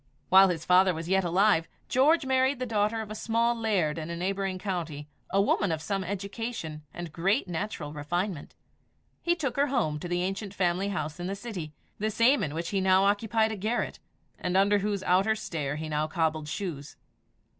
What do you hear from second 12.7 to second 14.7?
now occupied a garret, and